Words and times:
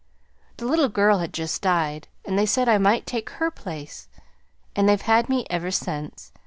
The 0.57 0.65
little 0.65 0.89
girl 0.89 1.19
had 1.19 1.31
just 1.31 1.61
died, 1.61 2.07
and 2.25 2.35
they 2.35 2.47
said 2.47 2.67
I 2.67 2.79
might 2.79 3.05
take 3.05 3.29
her 3.29 3.51
place. 3.51 4.07
And 4.75 4.89
they've 4.89 4.99
had 4.99 5.29
me 5.29 5.45
ever 5.47 5.69
since. 5.69 6.31